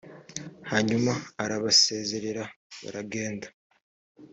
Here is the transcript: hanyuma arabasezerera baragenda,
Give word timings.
hanyuma 0.71 1.13
arabasezerera 1.43 2.43
baragenda, 2.83 3.47